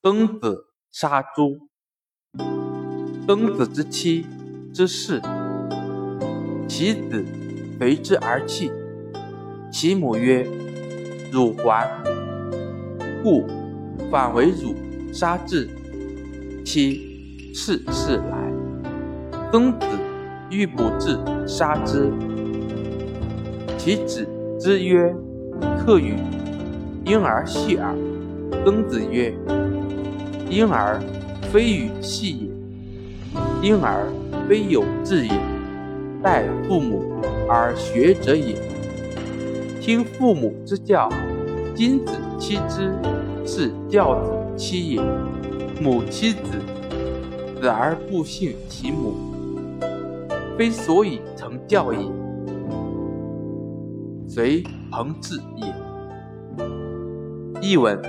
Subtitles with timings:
[0.00, 1.58] 庚子杀猪。
[3.26, 4.24] 庚子之妻
[4.72, 5.20] 之事，
[6.68, 7.24] 其子
[7.80, 8.70] 随之而泣。
[9.72, 10.46] 其母曰
[11.32, 11.90] ：“汝还。”
[13.24, 13.44] 故
[14.08, 14.72] 反为汝
[15.12, 15.68] 杀之。
[16.64, 18.52] 妻事事来。
[19.50, 19.86] 庚子
[20.48, 22.12] 欲不至，杀之。
[23.76, 24.24] 其子
[24.60, 25.12] 之曰
[25.84, 26.14] ：“克与？”
[27.04, 27.96] 婴儿戏耳。
[28.64, 29.36] 庚子曰
[30.50, 31.00] ：“婴儿
[31.52, 32.50] 非与戏
[33.62, 34.06] 也，婴儿
[34.48, 35.32] 非有志也，
[36.22, 38.56] 待父母而学者也。
[39.80, 41.08] 听父母之教，
[41.74, 42.92] 君子妻之，
[43.46, 45.02] 是教子妻也。
[45.80, 46.58] 母妻子，
[47.60, 49.14] 子而不信其母，
[50.56, 52.00] 非所以成教也。
[54.26, 55.74] 随朋志也。”
[57.62, 58.00] 译文：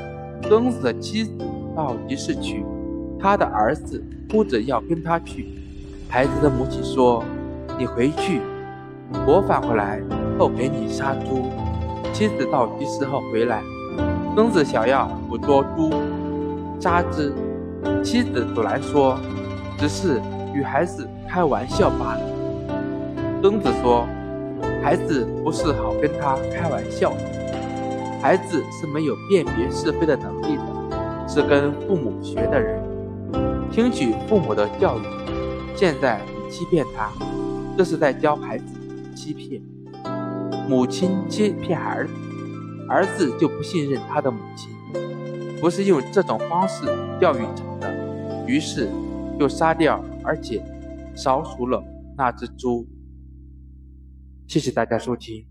[0.43, 1.31] 曾子的妻子
[1.75, 2.65] 到集市去，
[3.19, 5.47] 他的儿子哭着要跟他去。
[6.07, 7.23] 孩子的母亲说
[7.77, 8.41] ：“你回去，
[9.27, 10.01] 我返回来
[10.37, 11.45] 后给你杀猪。”
[12.13, 13.61] 妻子到集市后回来，
[14.35, 15.91] 庚子想要捕捉猪
[16.79, 17.33] 杀之，
[18.03, 19.17] 妻子阻拦说
[19.77, 20.19] ：“只是
[20.53, 22.21] 与孩子开玩笑罢了。”
[23.41, 24.05] 庚子说
[24.83, 27.19] ：“孩子不是好跟他开玩笑的。”
[28.21, 30.63] 孩子是没有辨别是非的能力的，
[31.31, 32.83] 是跟父母学的人，
[33.69, 35.03] 听取父母的教育。
[35.75, 37.11] 现在你欺骗他，
[37.77, 38.65] 这是在教孩子
[39.15, 39.61] 欺骗。
[40.67, 42.13] 母亲欺骗儿子，
[42.89, 44.71] 儿子就不信任他的母亲，
[45.61, 46.87] 不是用这种方式
[47.21, 48.89] 教育成的，于是
[49.39, 50.59] 就杀掉，而且
[51.15, 51.83] 烧熟了
[52.17, 52.87] 那只猪。
[54.47, 55.45] 谢谢大家收听。